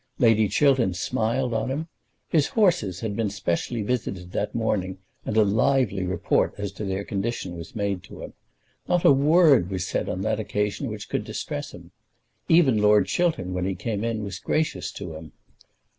[0.17, 1.87] Lady Chiltern smiled on him.
[2.27, 7.03] His horses had been specially visited that morning, and a lively report as to their
[7.03, 8.33] condition was made to him.
[8.87, 11.91] Not a word was said on that occasion which could distress him.
[12.49, 15.33] Even Lord Chiltern when he came in was gracious to him.